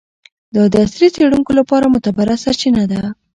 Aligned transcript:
دا 0.55 0.63
د 0.73 0.75
عصري 0.85 1.07
څیړونکو 1.15 1.51
لپاره 1.59 1.91
معتبره 1.93 2.35
سرچینه 2.43 2.83
ده. 2.91 3.01